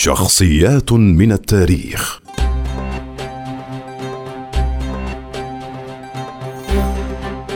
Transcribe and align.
شخصيات 0.00 0.92
من 0.92 1.32
التاريخ. 1.32 2.20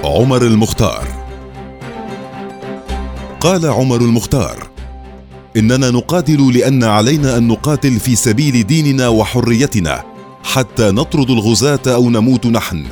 عمر 0.05 0.43
المختار. 0.43 1.09
قال 3.41 3.67
عمر 3.67 4.01
المختار 4.01 4.69
إننا 5.57 5.91
نقاتل 5.91 6.53
لأن 6.55 6.85
علينا 6.85 7.37
أن 7.37 7.49
نقاتل 7.49 8.01
في 8.01 8.17
سبيل 8.17 8.67
ديننا 8.67 9.09
وحريتنا 9.09 10.03
حتى 10.45 10.91
نطرد 10.91 11.31
الغزاة 11.31 11.81
أو 11.87 12.11
نموت 12.11 12.47
نحن 12.47 12.85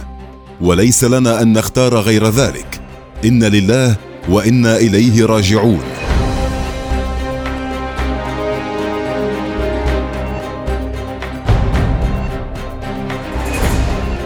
وليس 0.61 1.05
لنا 1.05 1.43
أن 1.43 1.53
نختار 1.53 1.97
غير 1.97 2.29
ذلك. 2.29 2.81
إن 3.25 3.45
لله 3.45 3.97
وإنا 4.29 4.77
إليه 4.77 5.27
راجعون. 5.27 5.90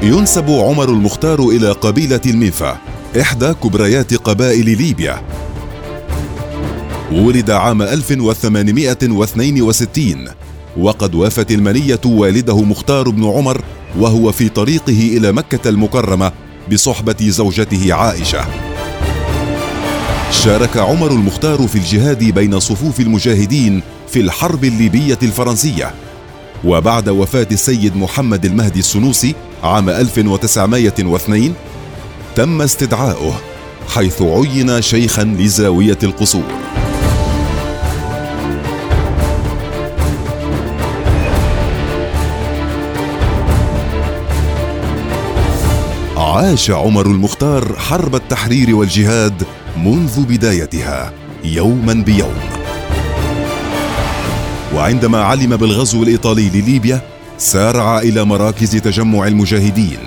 ينسب 0.05 0.51
عمر 0.51 0.89
المختار 0.89 1.49
إلى 1.49 1.73
قبيلة 1.73 2.21
المنفى 2.27 2.75
إحدى 3.21 3.55
كبريات 3.55 4.15
قبائل 4.15 4.65
ليبيا. 4.65 5.23
ولد 7.13 7.51
عام 7.51 7.83
1862 7.83 10.29
وقد 10.77 11.15
وافت 11.15 11.51
المنية 11.51 12.01
والده 12.05 12.63
مختار 12.63 13.11
بن 13.11 13.25
عمر 13.25 13.63
وهو 13.99 14.33
في 14.33 14.49
طريقه 14.49 15.17
إلى 15.17 15.33
مكة 15.33 15.69
المكرمة 15.69 16.33
بصحبة 16.73 17.17
زوجته 17.21 17.95
عائشة. 17.95 18.45
شارك 20.31 20.77
عمر 20.77 21.11
المختار 21.11 21.67
في 21.67 21.77
الجهاد 21.77 22.25
بين 22.25 22.61
صفوف 22.61 23.01
المجاهدين 23.01 23.83
في 24.09 24.21
الحرب 24.21 24.65
الليبية 24.65 25.19
الفرنسية. 25.23 25.95
وبعد 26.65 27.09
وفاة 27.09 27.47
السيد 27.53 27.97
محمد 27.97 28.45
المهدي 28.45 28.79
السنوسي 28.79 29.35
عام 29.63 29.91
1902 29.91 31.55
تم 32.37 32.63
استدعاؤه 32.63 33.41
حيث 33.89 34.23
عين 34.23 34.83
شيخا 34.83 35.25
لزاوية 35.25 35.99
القصور. 36.03 36.45
عاش 46.17 46.71
عمر 46.71 47.07
المختار 47.07 47.77
حرب 47.79 48.15
التحرير 48.15 48.77
والجهاد 48.77 49.43
منذ 49.77 50.25
بدايتها 50.25 51.13
يوما 51.45 51.93
بيوم. 51.93 52.54
وعندما 54.75 55.19
علم 55.19 55.57
بالغزو 55.57 56.03
الإيطالي 56.03 56.49
لليبيا 56.49 57.01
سارع 57.39 57.99
إلى 57.99 58.25
مراكز 58.25 58.77
تجمع 58.77 59.27
المجاهدين 59.27 59.99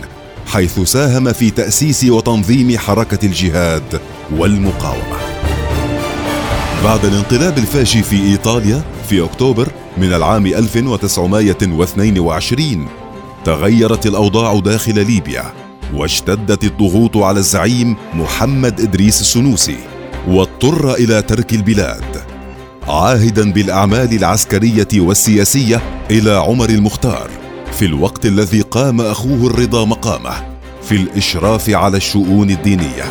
حيث 0.48 0.80
ساهم 0.80 1.34
في 1.34 1.50
تأسيس 1.50 2.04
وتنظيم 2.04 2.78
حركة 2.78 3.26
الجهاد 3.26 4.02
والمقاومة. 4.38 5.18
بعد 6.84 7.06
الانقلاب 7.06 7.58
الفاشي 7.58 8.04
في 8.04 8.16
إيطاليا 8.16 8.82
في 9.10 9.24
أكتوبر 9.24 9.68
من 9.98 10.14
العام 10.14 10.46
1922 10.46 12.88
تغيرت 13.46 14.06
الأوضاع 14.06 14.60
داخل 14.60 15.06
ليبيا 15.06 15.44
واشتدت 15.94 16.64
الضغوط 16.64 17.18
على 17.18 17.40
الزعيم 17.40 17.96
محمد 18.14 18.82
إدريس 18.82 19.22
السنوسي 19.22 19.78
واضطر 20.28 20.94
إلى 20.94 21.22
ترك 21.22 21.54
البلاد. 21.54 22.37
عاهدا 22.88 23.52
بالأعمال 23.52 24.14
العسكرية 24.14 24.88
والسياسية 24.96 25.82
إلى 26.12 26.32
عمر 26.32 26.70
المختار 26.70 27.30
في 27.72 27.86
الوقت 27.86 28.26
الذي 28.26 28.62
قام 28.62 29.02
أخوه 29.02 29.48
الرضا 29.48 29.86
مقامه 29.86 30.32
في 30.84 30.96
الإشراف 30.96 31.70
على 31.70 31.98
الشؤون 31.98 32.50
الدينية. 32.50 33.04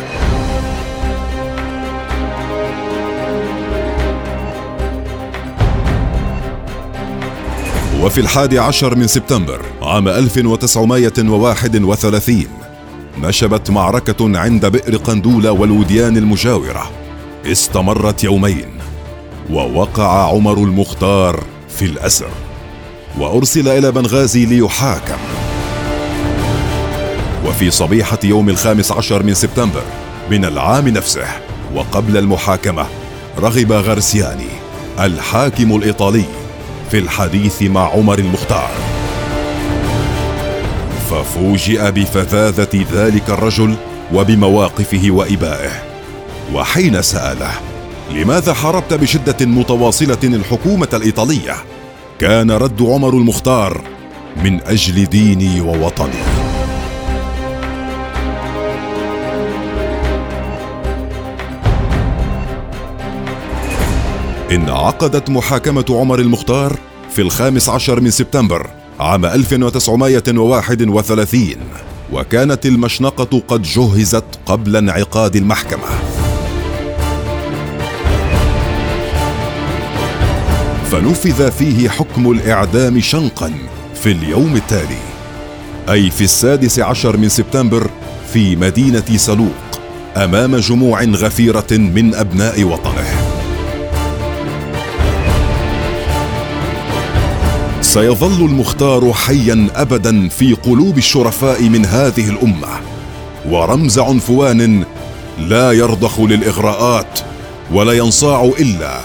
وفي 8.01 8.21
الحادي 8.21 8.59
عشر 8.59 8.95
من 8.95 9.07
سبتمبر 9.07 9.61
عام 9.81 10.07
1931 10.07 12.45
نشبت 13.21 13.69
معركة 13.69 14.39
عند 14.39 14.65
بئر 14.65 14.97
قندولة 14.97 15.51
والوديان 15.51 16.17
المجاورة. 16.17 16.91
استمرت 17.45 18.23
يومين. 18.23 18.76
ووقع 19.51 20.29
عمر 20.29 20.57
المختار 20.57 21.43
في 21.69 21.85
الأسر. 21.85 22.29
وأرسل 23.19 23.67
إلى 23.67 23.91
بنغازي 23.91 24.45
ليحاكم. 24.45 25.17
وفي 27.45 27.71
صبيحة 27.71 28.19
يوم 28.23 28.49
الخامس 28.49 28.91
عشر 28.91 29.23
من 29.23 29.33
سبتمبر 29.33 29.83
من 30.31 30.45
العام 30.45 30.87
نفسه 30.87 31.27
وقبل 31.75 32.17
المحاكمة 32.17 32.85
رغب 33.39 33.71
غارسياني 33.71 34.49
الحاكم 34.99 35.75
الإيطالي 35.75 36.23
في 36.91 36.97
الحديث 36.97 37.61
مع 37.61 37.89
عمر 37.89 38.19
المختار. 38.19 38.69
ففوجئ 41.09 41.91
بفذاذة 41.91 42.85
ذلك 42.93 43.29
الرجل 43.29 43.75
وبمواقفه 44.13 45.11
وإبائه. 45.11 45.71
وحين 46.53 47.01
سأله 47.01 47.51
لماذا 48.11 48.53
حاربت 48.53 48.93
بشدة 48.93 49.45
متواصلة 49.45 50.17
الحكومة 50.23 50.87
الإيطالية؟ 50.93 51.55
كان 52.19 52.51
رد 52.51 52.81
عمر 52.81 53.09
المختار 53.09 53.81
من 54.43 54.61
أجل 54.61 55.05
ديني 55.05 55.61
ووطني. 55.61 56.13
إن 64.51 64.69
عقدت 64.69 65.29
محاكمة 65.29 65.85
عمر 65.89 66.19
المختار 66.19 66.79
في 67.11 67.21
الخامس 67.21 67.69
عشر 67.69 68.01
من 68.01 68.11
سبتمبر 68.11 68.69
عام 68.99 69.25
1931 69.25 71.55
وكانت 72.11 72.65
المشنقة 72.65 73.41
قد 73.47 73.61
جهزت 73.61 74.25
قبل 74.45 74.75
انعقاد 74.75 75.35
المحكمة. 75.35 76.16
فنفذ 80.91 81.51
فيه 81.51 81.89
حكم 81.89 82.31
الإعدام 82.31 82.99
شنقا 82.99 83.53
في 83.95 84.11
اليوم 84.11 84.55
التالي 84.55 84.97
أي 85.89 86.09
في 86.09 86.23
السادس 86.23 86.79
عشر 86.79 87.17
من 87.17 87.29
سبتمبر 87.29 87.89
في 88.33 88.55
مدينة 88.55 89.17
سلوق 89.17 89.79
أمام 90.17 90.55
جموع 90.55 91.03
غفيرة 91.03 91.67
من 91.71 92.15
أبناء 92.15 92.63
وطنه. 92.63 93.07
سيظل 97.81 98.45
المختار 98.45 99.13
حيا 99.13 99.67
ابدا 99.75 100.29
في 100.29 100.53
قلوب 100.53 100.97
الشرفاء 100.97 101.63
من 101.63 101.85
هذه 101.85 102.29
الأمة 102.29 102.67
ورمز 103.49 103.99
عنفوان 103.99 104.83
لا 105.39 105.71
يرضخ 105.71 106.19
للإغراءات 106.19 107.19
ولا 107.71 107.93
ينصاع 107.93 108.51
إلا 108.59 108.99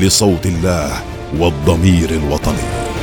لصوت 0.00 0.46
الله. 0.46 1.13
والضمير 1.40 2.10
الوطني. 2.10 2.93